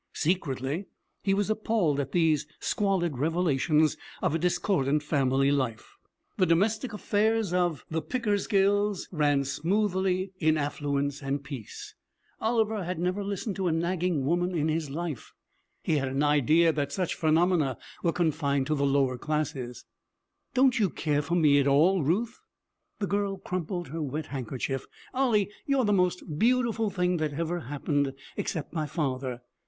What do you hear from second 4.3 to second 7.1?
discordant family life. The domestic